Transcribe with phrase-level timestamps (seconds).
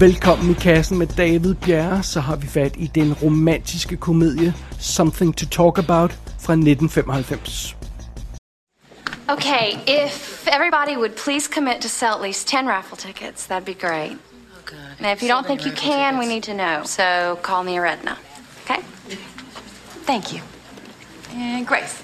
[0.00, 5.36] Velkommen i kassen med David Bjerre, så har vi fat i den romantiske komedie Something
[5.36, 7.76] to Talk About fra 1995.
[9.28, 13.74] Okay, if everybody would please commit to sell at least 10 raffle tickets, that'd be
[13.74, 14.12] great.
[14.12, 14.78] Oh, God.
[14.98, 16.28] And if you So don't think you can, tickets.
[16.28, 16.84] we need to know.
[16.84, 18.16] So call me a Redna.
[18.64, 18.80] Okay?
[20.06, 20.40] Thank you.
[21.34, 22.02] And Grace.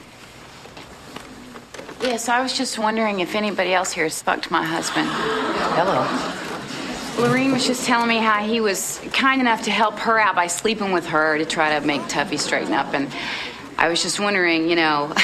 [2.02, 5.08] Yes, I was just wondering if anybody else here has fucked my husband.
[5.08, 6.33] Hello.
[7.18, 10.48] Lorene was just telling me how he was kind enough to help her out by
[10.48, 12.92] sleeping with her to try to make Tuffy straighten up.
[12.92, 13.08] And
[13.78, 15.12] I was just wondering, you know,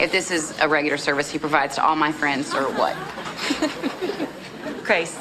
[0.00, 2.96] if this is a regular service he provides to all my friends or what.
[4.84, 5.14] Grace,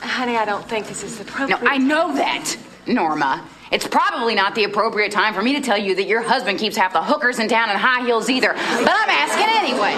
[0.00, 1.62] honey, I don't think this is No, appropriate.
[1.70, 3.46] I know that, Norma.
[3.70, 6.76] It's probably not the appropriate time for me to tell you that your husband keeps
[6.76, 8.52] half the hookers in town in high heels either.
[8.52, 9.94] But I'm asking anyway.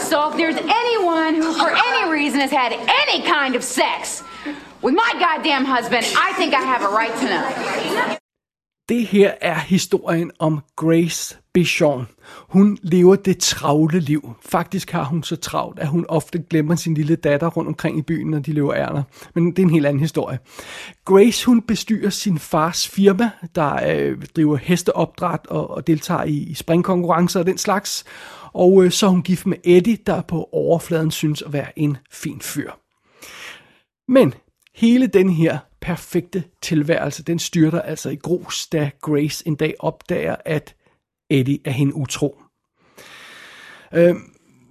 [0.00, 4.22] So if there's anyone who, for any reason, has had any kind of sex
[4.84, 7.44] with my goddamn husband, I think I have a right to know.
[8.88, 12.06] Det her er historien om Grace Bichon.
[12.48, 14.34] Hun lever det travle liv.
[14.42, 18.02] Faktisk har hun så travlt, at hun ofte glemmer sin lille datter rundt omkring i
[18.02, 19.02] byen, når de løber ærner.
[19.34, 20.38] Men det er en helt anden historie.
[21.04, 26.54] Grace, hun bestyrer sin fars firma, der øh, driver hesteopdræt og, og deltager i, i
[26.54, 28.04] springkonkurrencer og den slags.
[28.52, 31.96] Og øh, så er hun gift med Eddie, der på overfladen synes at være en
[32.10, 32.70] fin fyr.
[34.08, 34.34] Men
[34.74, 40.36] hele den her perfekte tilværelse, den styrter altså i grus, da Grace en dag opdager,
[40.44, 40.74] at
[41.30, 42.40] Eddie er hende utro.
[43.94, 44.14] Øh,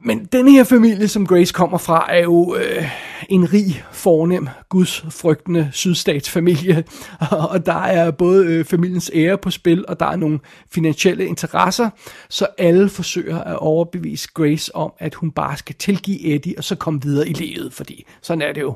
[0.03, 2.89] men den her familie, som Grace kommer fra, er jo øh,
[3.29, 6.83] en rig, fornem, gudsfrygtende sydstatsfamilie.
[7.51, 10.39] Og der er både øh, familiens ære på spil, og der er nogle
[10.71, 11.89] finansielle interesser.
[12.29, 16.75] Så alle forsøger at overbevise Grace om, at hun bare skal tilgive Eddie, og så
[16.75, 17.73] komme videre i livet.
[17.73, 18.75] Fordi sådan er det jo.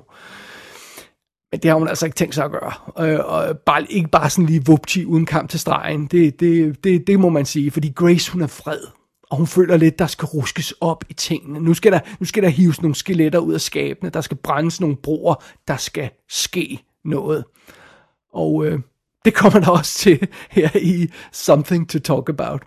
[1.52, 2.74] Men det har hun altså ikke tænkt sig at gøre.
[3.08, 6.06] Øh, og bare, ikke bare sådan lige vupti uden kamp til stregen.
[6.06, 9.00] Det, det, det, det må man sige, fordi Grace hun er fred.
[9.31, 11.59] Og hun føler lidt, der skal ruskes op i tingene.
[11.59, 14.09] Nu skal der, nu skal der hives nogle skeletter ud af skabene.
[14.09, 15.44] Der skal brændes nogle broer.
[15.68, 17.46] Der skal ske noget.
[18.34, 18.80] Og øh,
[19.25, 22.62] det kommer der også til her i Something to Talk About.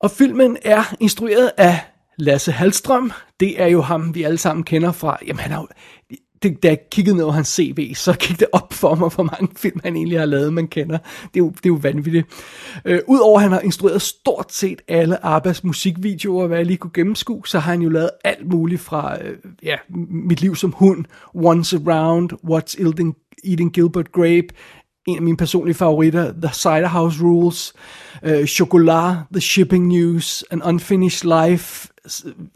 [0.00, 1.80] Og filmen er instrueret af
[2.18, 3.12] Lasse Halstrøm.
[3.40, 5.18] Det er jo ham, vi alle sammen kender fra...
[5.26, 5.68] Jamen, han er jo,
[6.42, 9.24] det, da jeg kiggede ned over hans CV, så gik det op for mig, hvor
[9.24, 10.98] mange film han egentlig har lavet, man kender.
[10.98, 12.26] Det er jo, det er jo vanvittigt.
[12.84, 16.90] Øh, Udover at han har instrueret stort set alle Abbas musikvideoer, hvad jeg lige kunne
[16.94, 19.76] gennemskue, så har han jo lavet alt muligt fra øh, ja,
[20.10, 24.48] Mit liv som hund, Once Around, What's Eating, Eating Gilbert Grape,
[25.06, 27.72] en af mine personlige favoritter, The Cider House Rules,
[28.22, 31.88] øh, Chocolat, The Shipping News, An Unfinished Life,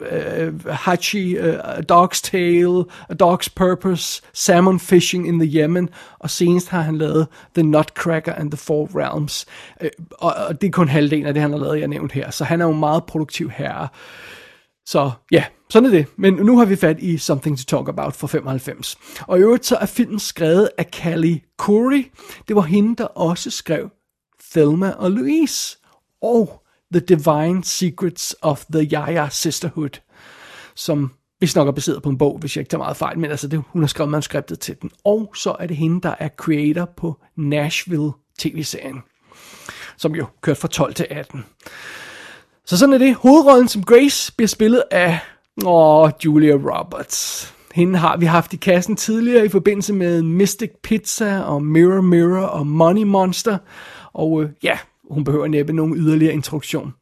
[0.01, 5.89] uh, Hachi, uh, A Dog's Tale, A Dog's Purpose, Salmon Fishing in the Yemen,
[6.19, 9.47] og senest har han lavet The Nutcracker and the Four Realms.
[9.81, 12.31] Uh, og, og det er kun halvdelen af det, han har lavet, jeg nævnt her,
[12.31, 13.89] så han er jo en meget produktiv herre.
[14.87, 16.07] Så ja, sådan er det.
[16.17, 18.99] Men nu har vi fat i Something to Talk About for 95.
[19.21, 22.05] Og i øvrigt så er filmen skrevet af Callie Curry.
[22.49, 23.91] Det var hende, der også skrev
[24.53, 25.79] Thelma og Louise
[26.23, 26.64] og
[26.95, 30.01] The Divine Secrets of the Yaya Sisterhood,
[30.75, 33.31] som hvis nok er baseret på en bog, hvis jeg ikke tager meget fejl, men
[33.31, 34.91] altså det, hun har skrevet manuskriptet til den.
[35.05, 39.03] Og så er det hende, der er creator på Nashville tv-serien,
[39.97, 41.45] som jo kørte fra 12 til 18.
[42.67, 43.15] Så sådan er det.
[43.15, 45.19] Hovedrollen som Grace bliver spillet af
[45.65, 47.55] åh, Julia Roberts.
[47.75, 52.47] Hende har vi haft i kassen tidligere i forbindelse med Mystic Pizza og Mirror Mirror
[52.47, 53.59] og Money Monster.
[54.13, 54.79] Og øh, ja,
[55.11, 56.93] hun behøver næppe nogen yderligere introduktion.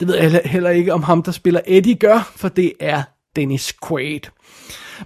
[0.00, 3.02] Det ved jeg heller- ikke, om ham, der spiller Eddie, gør, for det er
[3.36, 4.20] Dennis Quaid.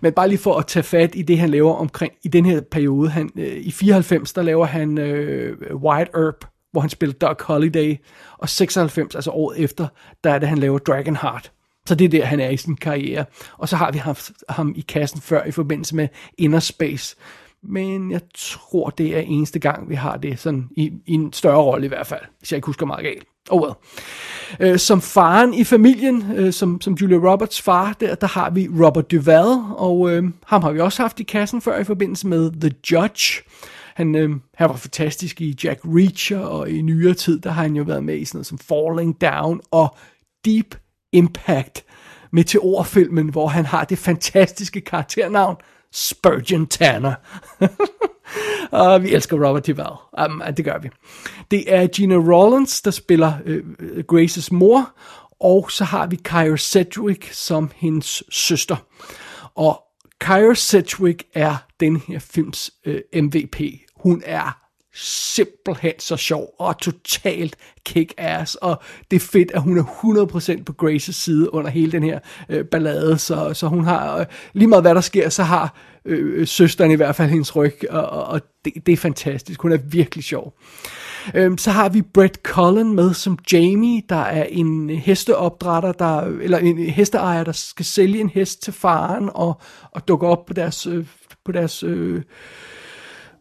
[0.00, 2.60] Men bare lige for at tage fat i det, han laver omkring i den her
[2.70, 3.10] periode.
[3.10, 7.96] Han, øh, I 94, der laver han øh, White Earp, hvor han spiller Doc Holiday.
[8.38, 9.86] Og 96, altså året efter,
[10.24, 11.52] der er det, han laver Dragonheart.
[11.86, 13.24] Så det er der, han er i sin karriere.
[13.58, 16.08] Og så har vi haft ham i kassen før i forbindelse med
[16.38, 17.16] Inner Space.
[17.68, 21.62] Men jeg tror, det er eneste gang, vi har det sådan i, i en større
[21.62, 23.24] rolle i hvert fald, hvis jeg ikke husker meget galt.
[23.50, 23.74] Oh well.
[24.60, 28.68] Øh, som faren i familien, øh, som, som Julia Roberts far, der, der har vi
[28.84, 32.52] Robert Duvall, og øh, ham har vi også haft i kassen før i forbindelse med
[32.60, 33.42] The Judge.
[33.94, 37.76] Han, øh, han var fantastisk i Jack Reacher, og i nyere tid, der har han
[37.76, 39.96] jo været med i sådan noget som Falling Down og
[40.44, 40.74] Deep
[41.12, 41.84] Impact,
[42.30, 45.56] meteorfilmen, hvor han har det fantastiske karakternavn
[45.94, 47.14] Spurgeon Tanner.
[48.70, 49.96] og vi elsker Robert Duvall.
[50.30, 50.88] Um, det gør vi.
[51.50, 54.92] Det er Gina Rollins, der spiller øh, øh, Graces mor,
[55.40, 58.76] og så har vi Kyra Sedgwick som hendes søster.
[59.54, 59.82] Og
[60.20, 63.60] Kyra Sedgwick er den her films øh, MVP.
[63.96, 64.63] Hun er
[64.94, 67.56] simpelthen så sjov og totalt
[67.88, 69.82] kick-ass, og det er fedt, at hun er
[70.60, 72.18] 100% på Graces side under hele den her
[72.48, 75.74] øh, ballade, så, så hun har, øh, lige meget hvad der sker, så har
[76.04, 79.76] øh, søsteren i hvert fald hendes ryg, og, og det, det er fantastisk, hun er
[79.76, 80.54] virkelig sjov.
[81.34, 86.58] Øhm, så har vi Brett Cullen med som Jamie, der er en hesteopdrætter, der, eller
[86.58, 89.60] en hesteejer, der skal sælge en hest til faren og,
[89.90, 91.06] og dukker op på deres, øh,
[91.44, 92.22] på deres øh,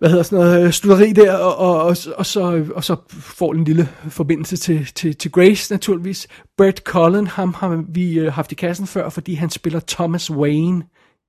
[0.03, 3.53] hvad hedder sådan noget, øh, studeri der, og, og, og, og, så, og så får
[3.53, 6.27] en lille forbindelse til, til, til Grace naturligvis.
[6.57, 10.83] Brett Cullen, ham har vi øh, haft i kassen før, fordi han spiller Thomas Wayne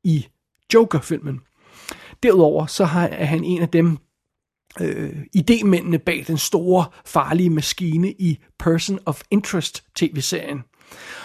[0.04, 0.26] i
[0.74, 1.40] Joker-filmen.
[2.22, 3.98] Derudover så har, er han en af dem,
[4.80, 10.62] øh, idémændene bag den store, farlige maskine i Person of Interest tv-serien.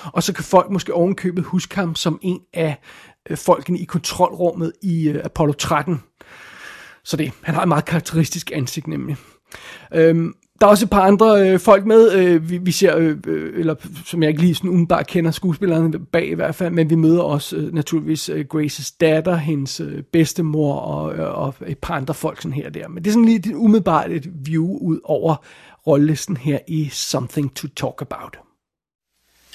[0.05, 2.77] Og så kan folk måske ovenkøbet huske ham som en af
[3.29, 6.01] øh, folkene i kontrolrummet i øh, Apollo 13.
[7.09, 9.17] Så det, han har et meget karakteristisk ansigt nemlig.
[9.93, 13.17] Øhm, der er også et par andre øh, folk med, øh, vi, vi ser, øh,
[13.27, 13.75] øh, eller
[14.05, 17.21] som jeg ikke lige sådan umiddelbart kender skuespillerne bag i hvert fald, men vi møder
[17.21, 22.13] også øh, naturligvis øh, Graces datter, hendes øh, bedstemor og, øh, og et par andre
[22.13, 22.87] folk sådan her og der.
[22.87, 25.35] Men det er sådan lige et, umiddelbart et view ud over
[25.87, 28.37] rollelisten her i Something to Talk About.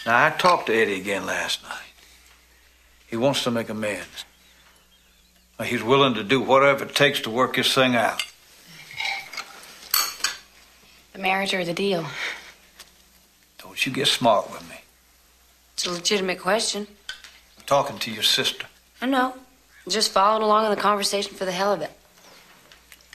[0.06, 1.94] Now, I talked to Eddie again last night.
[3.10, 4.26] He wants to make amends.
[5.62, 8.22] He's willing to do whatever it takes to work this thing out.
[11.12, 12.06] The marriage or the deal?
[13.58, 14.76] Don't you get smart with me.
[15.74, 16.88] It's a legitimate question.
[17.56, 18.66] I'm talking to your sister.
[19.00, 19.34] I know.
[19.88, 21.90] Just followed along in the conversation for the hell of it.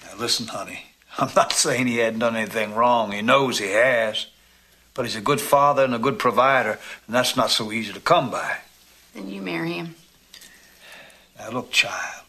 [0.06, 0.86] Now, listen, honey.
[1.18, 3.12] I'm not saying he hadn't done anything wrong.
[3.12, 4.28] He knows he has.
[4.94, 8.00] But he's a good father and a good provider, and that's not so easy to
[8.00, 8.58] come by.
[9.14, 9.96] Then you marry him.
[11.38, 12.26] Now, look, child.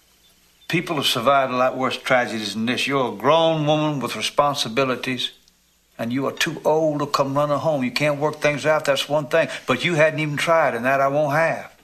[0.71, 2.87] People have survived a lot worse tragedies than this.
[2.87, 5.33] You're a grown woman with responsibilities
[5.99, 7.83] and you are too old to come running home.
[7.83, 9.49] You can't work things out, that's one thing.
[9.67, 11.75] But you hadn't even tried, and that I won't have.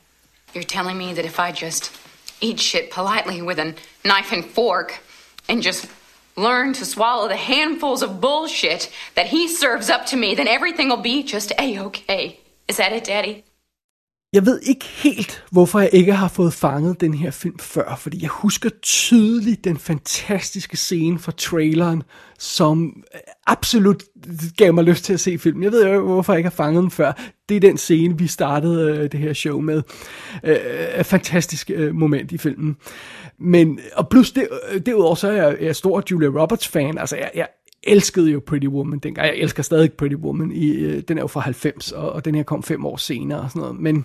[0.54, 1.92] You're telling me that if I just
[2.40, 3.74] eat shit politely with a
[4.04, 5.00] knife and fork
[5.48, 5.90] and just
[6.36, 10.88] learn to swallow the handfuls of bullshit that he serves up to me, then everything
[10.88, 12.38] will be just a-okay.
[12.68, 13.42] Is that it, Daddy?
[14.36, 18.22] Jeg ved ikke helt, hvorfor jeg ikke har fået fanget den her film før, fordi
[18.22, 22.02] jeg husker tydeligt den fantastiske scene fra traileren,
[22.38, 24.02] som øh, absolut
[24.56, 25.62] gav mig lyst til at se filmen.
[25.62, 27.12] Jeg ved jo, hvorfor jeg ikke har fanget den før.
[27.48, 29.82] Det er den scene, vi startede øh, det her show med.
[30.44, 30.56] Øh,
[30.98, 32.76] øh fantastisk moment i filmen.
[33.38, 34.48] Men, og plus det,
[34.86, 36.98] derudover så er jeg, jeg er stor Julia Roberts fan.
[36.98, 37.46] Altså, jeg, jeg
[37.86, 39.26] elskede jo Pretty Woman dengang.
[39.26, 40.52] Jeg elsker stadig Pretty Woman.
[40.52, 43.40] I, øh, den er jo fra 90, og, og den her kom fem år senere
[43.40, 43.80] og sådan noget.
[43.80, 44.04] Men,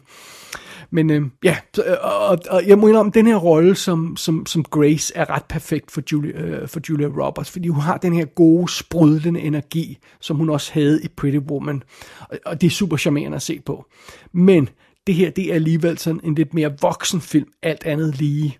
[0.89, 4.45] men øh, ja, så, øh, og, og jeg må indrømme, den her rolle som, som,
[4.45, 8.13] som Grace er ret perfekt for Julia, øh, for Julia Roberts, fordi hun har den
[8.13, 11.83] her gode, sprudlende energi, som hun også havde i Pretty Woman.
[12.19, 13.85] Og, og det er super charmerende at se på.
[14.33, 14.69] Men
[15.07, 18.57] det her, det er alligevel sådan en lidt mere voksen film, alt andet lige.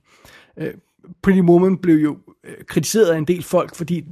[0.58, 0.74] Øh,
[1.24, 4.06] Pretty Woman blev jo øh, kritiseret af en del folk, fordi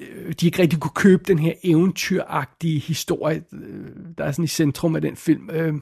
[0.00, 3.86] Øh, de ikke rigtig kunne købe den her eventyragtige historie, øh,
[4.18, 5.50] der er sådan i centrum af den film.
[5.52, 5.74] Øh,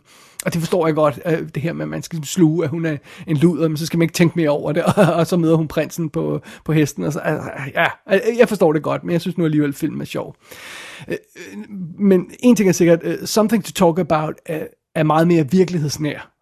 [0.45, 2.71] og det forstår jeg godt, øh, det her med, at man skal ligesom sluge, at
[2.71, 4.85] hun er en luder, men så skal man ikke tænke mere over det,
[5.19, 7.05] og så møder hun prinsen på, på hesten.
[7.05, 7.21] Og så,
[7.75, 7.87] ja,
[8.39, 10.37] jeg forstår det godt, men jeg synes nu alligevel, at filmen er sjov.
[11.99, 14.35] Men en ting er sikkert, Something to Talk About
[14.95, 16.33] er meget mere virkelighedsnær.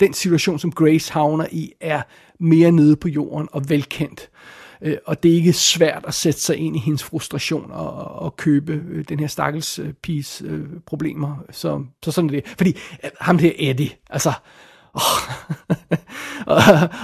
[0.00, 2.02] Den situation, som Grace havner i, er
[2.40, 4.20] mere nede på jorden og velkendt.
[4.20, 7.92] Øh, Øh, og det er ikke svært at sætte sig ind i hendes frustration og,
[7.94, 11.36] og købe øh, den her stakkels øh, piges øh, problemer.
[11.50, 12.48] Så, så sådan er det.
[12.48, 12.70] Fordi
[13.04, 14.32] øh, ham der Eddie, altså
[16.46, 16.56] og,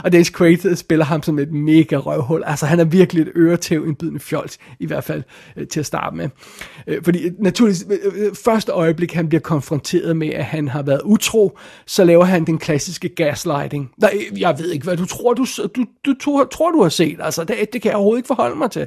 [0.04, 2.42] og Dennis Quaid spiller ham som et mega røvhul.
[2.46, 5.22] Altså, han er virkelig et øretæv indbydende fjols, i hvert fald
[5.56, 6.28] øh, til at starte med.
[6.86, 10.82] Øh, fordi øh, naturligvis, øh, øh, første øjeblik, han bliver konfronteret med, at han har
[10.82, 13.90] været utro, så laver han den klassiske gaslighting.
[13.96, 15.46] Nej, jeg ved ikke, hvad du tror, du,
[15.76, 17.18] du, du, du tror, du har set.
[17.20, 18.86] Altså, det, det kan jeg overhovedet ikke forholde mig til.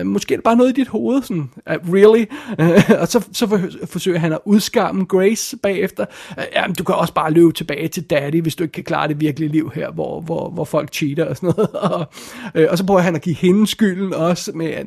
[0.00, 2.24] Uh, måske er det bare noget i dit hoved, sådan, uh, really?
[2.58, 6.06] Uh, og så, så forsøger han at udskamme Grace bagefter.
[6.30, 8.84] Uh, jamen, du kan også bare løbe tilbage til daddy færdig, hvis du ikke kan
[8.84, 11.70] klare det virkelige liv her, hvor, hvor, hvor folk cheater og sådan noget.
[11.92, 12.06] og,
[12.54, 14.86] øh, og så prøver han at give hende skylden også med, at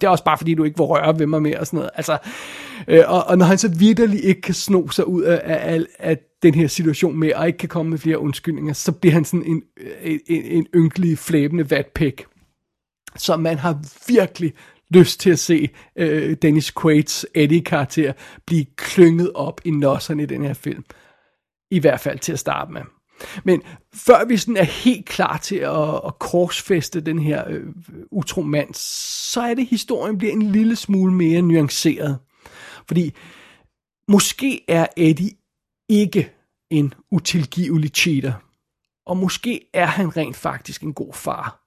[0.00, 1.90] det er også bare fordi, du ikke vil røre ved mig mere og sådan noget.
[1.94, 2.18] Altså,
[2.88, 6.18] øh, og, og når han så virkelig ikke kan sno sig ud af, af, af
[6.42, 9.46] den her situation med, og ikke kan komme med flere undskyldninger, så bliver han sådan
[9.46, 12.24] en, øh, en, en ynkelig, flæbende vatpæk.
[13.16, 14.52] Så man har virkelig
[14.90, 18.12] lyst til at se øh, Dennis Quaid's Eddie-karakter
[18.46, 20.84] blive klynget op i nosserne i den her film.
[21.70, 22.82] I hvert fald til at starte med.
[23.44, 23.62] Men
[23.94, 27.66] før vi sådan er helt klar til at, at korsfeste den her øh,
[28.10, 32.18] utro mand, så er det, historien bliver en lille smule mere nuanceret.
[32.86, 33.14] Fordi
[34.08, 35.30] måske er Eddie
[35.88, 36.32] ikke
[36.70, 38.32] en utilgivelig cheater.
[39.06, 41.60] Og måske er han rent faktisk en god far.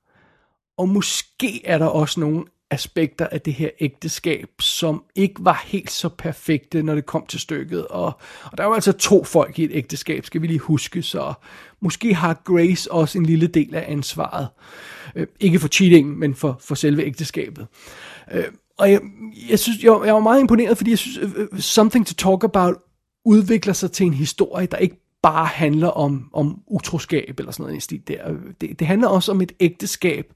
[0.78, 5.92] Og måske er der også nogle aspekter af det her ægteskab, som ikke var helt
[5.92, 7.88] så perfekte, når det kom til stykket.
[7.88, 8.06] Og,
[8.44, 11.34] og der var altså to folk i et ægteskab, skal vi lige huske, så
[11.80, 14.48] måske har Grace også en lille del af ansvaret.
[15.16, 17.68] Øh, ikke for cheating, men for, for selve ægteskabet.
[18.32, 18.46] Øh,
[18.78, 19.02] og jeg,
[19.50, 22.76] jeg synes, jeg, jeg var meget imponeret, fordi jeg synes, uh, Something to Talk About
[23.26, 27.78] udvikler sig til en historie, der ikke bare handler om, om utroskab eller sådan noget
[27.78, 28.34] i stil der.
[28.62, 30.34] Det, det handler også om et ægteskab,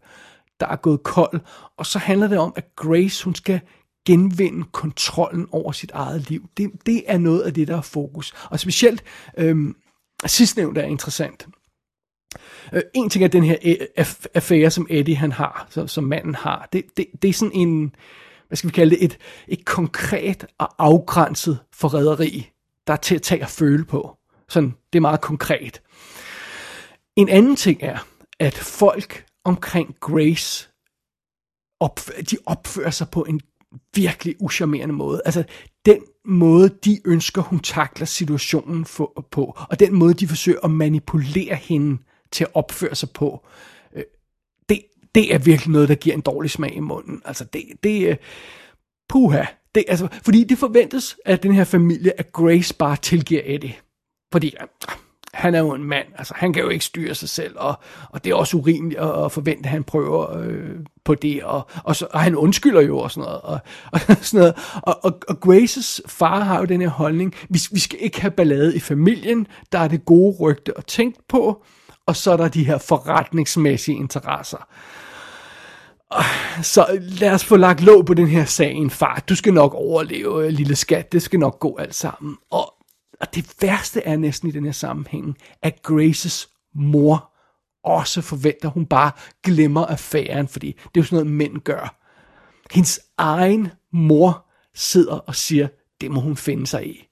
[0.61, 1.39] der er gået kold,
[1.77, 3.59] og så handler det om, at Grace, hun skal
[4.05, 6.49] genvinde kontrollen over sit eget liv.
[6.57, 8.33] Det, det er noget af det, der er fokus.
[8.49, 9.03] Og specielt
[9.37, 9.75] øhm,
[10.25, 11.47] sidstnævnt er interessant.
[12.73, 16.35] Øh, en ting er den her øh, affære, som Eddie han har, som, som manden
[16.35, 16.69] har.
[16.73, 17.95] Det, det, det er sådan en,
[18.47, 22.49] hvad skal vi kalde det, et, et konkret og afgrænset forræderi,
[22.87, 24.17] der er til at tage og føle på.
[24.49, 25.81] Sådan, det er meget konkret.
[27.15, 27.97] En anden ting er,
[28.39, 30.69] at folk omkring Grace,
[31.79, 33.41] opfører, de opfører sig på en
[33.95, 35.21] virkelig uschammerende måde.
[35.25, 35.43] Altså,
[35.85, 40.71] den måde, de ønsker, hun takler situationen for, på, og den måde, de forsøger at
[40.71, 41.97] manipulere hende
[42.31, 43.45] til at opføre sig på,
[43.95, 44.03] øh,
[44.69, 44.81] det,
[45.15, 47.21] det er virkelig noget, der giver en dårlig smag i munden.
[47.25, 48.17] Altså, det, det øh,
[49.09, 49.45] puha.
[49.75, 53.75] Det, altså, fordi det forventes at den her familie, at Grace bare tilgiver Eddie.
[54.31, 54.55] Fordi
[55.33, 58.23] han er jo en mand, altså han kan jo ikke styre sig selv, og, og
[58.23, 60.69] det er også urimeligt at, at forvente, at han prøver øh,
[61.03, 63.59] på det, og, og, så, og han undskylder jo og sådan noget, og,
[63.93, 64.55] og sådan noget.
[64.83, 68.31] Og, og, og Graces far har jo den her holdning, vi, vi skal ikke have
[68.31, 71.63] ballade i familien, der er det gode rygte at tænke på,
[72.05, 74.67] og så er der de her forretningsmæssige interesser.
[76.61, 79.23] Så lad os få lagt låg på den her sag, far.
[79.29, 81.11] Du skal nok overleve, øh, lille skat.
[81.11, 82.37] Det skal nok gå alt sammen.
[82.49, 82.73] Og
[83.21, 87.31] og det værste er næsten i den her sammenhæng, at Graces mor
[87.83, 89.11] også forventer, at hun bare
[89.43, 91.97] glemmer affæren, fordi det er jo sådan noget, mænd gør.
[92.71, 95.67] Hendes egen mor sidder og siger,
[96.01, 97.07] det må hun finde sig i.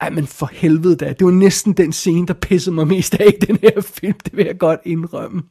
[0.00, 1.12] Ej, men for helvede da.
[1.12, 4.20] Det var næsten den scene, der pissede mig mest af i den her film.
[4.24, 5.42] Det vil jeg godt indrømme.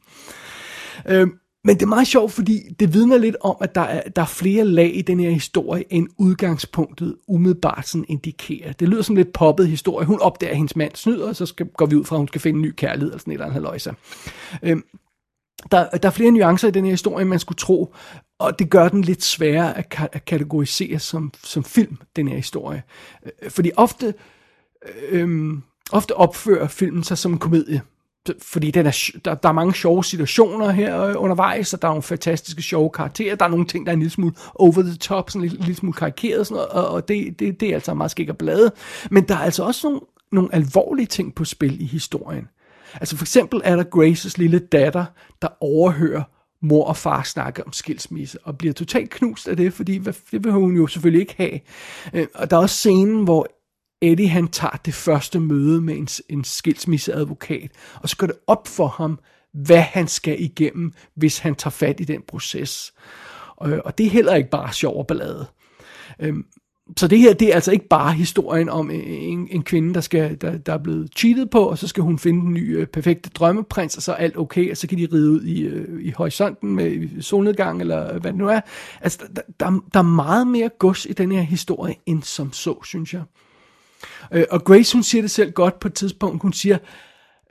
[1.08, 4.22] Øhm, men det er meget sjovt, fordi det vidner lidt om, at der er, der
[4.22, 8.72] er flere lag i den her historie, end udgangspunktet umiddelbart sådan indikerer.
[8.72, 10.06] Det lyder som lidt poppet historie.
[10.06, 12.28] Hun opdager, at hendes mand snyder, og så skal, går vi ud fra, at hun
[12.28, 13.94] skal finde en ny kærlighed, eller sådan et eller andet haløjse.
[14.62, 14.84] Øhm,
[15.70, 17.94] der, der er flere nuancer i den her historie, man skulle tro,
[18.38, 22.36] og det gør den lidt sværere at, ka- at kategorisere som, som film, den her
[22.36, 22.82] historie.
[23.42, 24.14] Øh, fordi ofte,
[25.08, 25.52] øh,
[25.92, 27.82] ofte opfører filmen sig som en komedie
[28.42, 31.92] fordi den er, der, der er mange sjove situationer her øh, undervejs, og der er
[31.92, 34.96] nogle fantastiske sjove karakterer, der er nogle ting, der er en lille smule over the
[34.96, 37.70] top, sådan en lille, lille smule karikeret og sådan noget, og, og det, det, det
[37.70, 38.72] er altså meget skik og blade.
[39.10, 40.00] Men der er altså også nogle,
[40.32, 42.48] nogle alvorlige ting på spil i historien.
[42.94, 45.04] Altså for eksempel er der Graces lille datter,
[45.42, 46.22] der overhører
[46.62, 49.98] mor og far snakke om skilsmisse, og bliver totalt knust af det, fordi
[50.32, 51.60] det vil hun jo selvfølgelig ikke have.
[52.14, 53.46] Øh, og der er også scenen, hvor
[54.02, 58.68] Eddie han tager det første møde med en, en skilsmisseadvokat, og så går det op
[58.68, 59.18] for ham,
[59.52, 62.92] hvad han skal igennem, hvis han tager fat i den proces.
[63.56, 65.46] Og, og det er heller ikke bare sjov og ballade.
[66.20, 66.44] Øhm,
[66.96, 70.40] så det her, det er altså ikke bare historien om en, en kvinde, der, skal,
[70.40, 73.30] der, der er blevet cheatet på, og så skal hun finde den nye øh, perfekte
[73.30, 76.10] drømmeprins, og så er alt okay, og så kan de ride ud i, øh, i
[76.10, 78.60] horisonten med solnedgang, eller hvad det nu er.
[79.00, 82.84] Altså, der, der, der er meget mere gods i den her historie, end som så,
[82.84, 83.22] synes jeg.
[84.32, 86.42] Øh, og Grace, hun siger det selv godt på et tidspunkt.
[86.42, 86.78] Hun siger,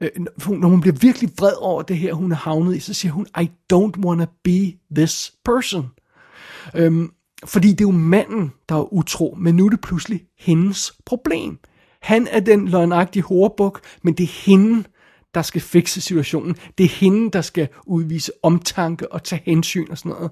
[0.02, 0.10] øh,
[0.50, 3.28] når hun bliver virkelig vred over det her, hun er havnet i, så siger hun,
[3.42, 5.86] I don't wanna be this person.
[6.76, 7.12] Øhm,
[7.46, 11.60] fordi det er jo manden, der er utro, men nu er det pludselig hendes problem.
[12.02, 14.84] Han er den løgnagtige horebuk, men det er hende,
[15.34, 16.56] der skal fikse situationen.
[16.78, 20.32] Det er hende, der skal udvise omtanke og tage hensyn og sådan noget.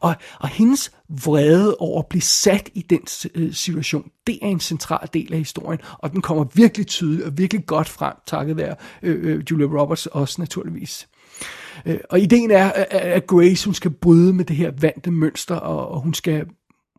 [0.00, 3.00] Og, og hendes vrede over at blive sat i den
[3.34, 7.38] øh, situation, det er en central del af historien, og den kommer virkelig tydeligt og
[7.38, 11.08] virkelig godt frem, takket være øh, øh, Julia Roberts også naturligvis.
[11.86, 15.88] Øh, og ideen er, at Grace hun skal bryde med det her vante mønster, og,
[15.88, 16.46] og hun, skal,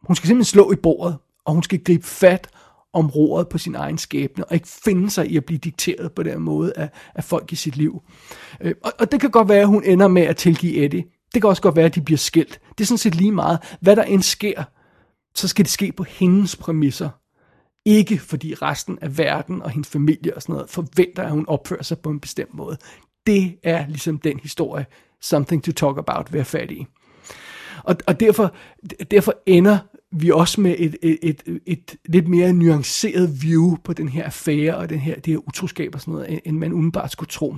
[0.04, 2.48] hun skal simpelthen slå i bordet, og hun skal gribe fat
[2.94, 6.24] om roret på sin egen skæbne, og ikke finde sig i at blive dikteret på
[6.24, 8.02] den måde af, af folk i sit liv.
[8.62, 11.04] Øh, og, og det kan godt være, at hun ender med at tilgive Eddie.
[11.34, 12.60] Det kan også godt være, at de bliver skilt.
[12.78, 13.60] Det er sådan set lige meget.
[13.80, 14.64] Hvad der end sker,
[15.36, 17.10] så skal det ske på hendes præmisser.
[17.86, 21.84] Ikke fordi resten af verden og hendes familie og sådan noget forventer, at hun opfører
[21.84, 22.78] sig på en bestemt måde.
[23.28, 24.86] Det er ligesom den historie,
[25.22, 26.86] Something to Talk About, vil fat i.
[27.84, 28.54] Og, og derfor,
[29.12, 29.78] derfor ender
[30.12, 34.78] vi også med et, et, et, et lidt mere nuanceret view på den her affære
[34.78, 37.56] og den her, det her utroskab og sådan noget, end man umiddelbart skulle tro.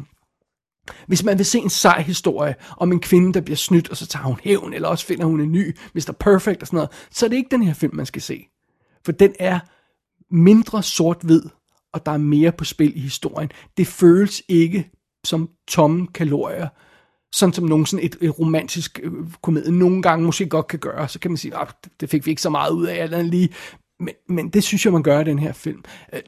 [1.07, 4.07] Hvis man vil se en sej historie om en kvinde, der bliver snydt, og så
[4.07, 6.15] tager hun hævn, eller også finder hun en ny Mr.
[6.19, 8.47] Perfect og sådan noget, så er det ikke den her film, man skal se.
[9.05, 9.59] For den er
[10.31, 11.43] mindre sort-hvid,
[11.93, 13.51] og der er mere på spil i historien.
[13.77, 14.91] Det føles ikke
[15.25, 16.67] som tomme kalorier,
[17.33, 19.11] sådan som nogen sådan et, et romantisk øh,
[19.41, 21.67] komedie nogle gange måske godt kan gøre, så kan man sige, ah,
[21.99, 23.49] det fik vi ikke så meget ud af, eller lige,
[23.99, 25.83] men, men det synes jeg, man gør i den her film.
[26.13, 26.21] Øh,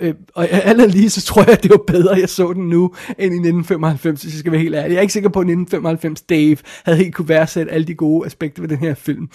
[0.00, 2.68] øh, og alt lige, så tror jeg, at det var bedre, at jeg så den
[2.68, 4.90] nu, end i 1995, hvis jeg skal være helt ærlig.
[4.90, 8.26] Jeg er ikke sikker på, at 1995 Dave havde helt kunne værdsætte alle de gode
[8.26, 9.28] aspekter ved den her film.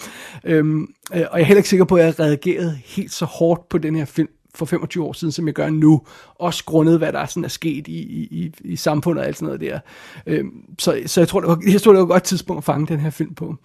[0.44, 0.86] Øhm, øh,
[1.30, 3.96] og jeg er heller ikke sikker på, at jeg reagerede helt så hårdt på den
[3.96, 6.02] her film, for 25 år siden, som jeg gør nu.
[6.34, 9.60] Også grundet, hvad der sådan er sket i, i, i samfundet og alt sådan noget
[9.60, 9.80] der.
[10.26, 12.64] Øhm, så, så jeg tror, det var, jeg tror, det var et godt tidspunkt at
[12.64, 13.56] fange den her film på.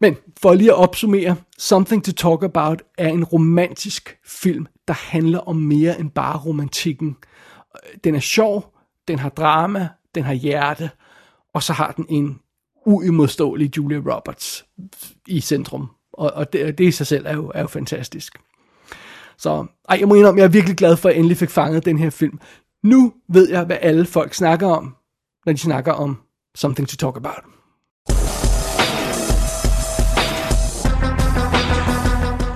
[0.00, 5.38] Men for lige at opsummere, Something to Talk About er en romantisk film, der handler
[5.38, 7.16] om mere end bare romantikken.
[8.04, 8.74] Den er sjov,
[9.08, 10.90] den har drama, den har hjerte,
[11.54, 12.38] og så har den en
[12.86, 14.64] uimodståelig Julia Roberts
[15.28, 15.90] i centrum.
[16.12, 18.38] Og, og det, det i sig selv er jo, er jo fantastisk.
[19.42, 21.84] Så ej, jeg må indrømme, jeg er virkelig glad for, at jeg endelig fik fanget
[21.84, 22.38] den her film.
[22.84, 24.94] Nu ved jeg, hvad alle folk snakker om,
[25.46, 26.18] når de snakker om
[26.54, 27.44] Something to Talk About.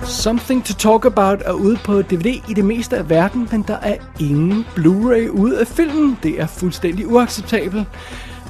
[0.09, 3.77] Something to Talk About er ude på DVD i det meste af verden, men der
[3.77, 6.17] er ingen Blu-ray ude af filmen.
[6.23, 7.87] Det er fuldstændig uacceptabelt.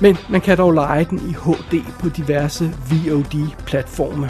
[0.02, 4.30] Men man kan dog lege den i HD på diverse VOD-platforme.